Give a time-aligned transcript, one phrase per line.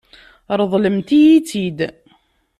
[0.59, 1.79] Ṛeḍlemt-iyi-tt-id.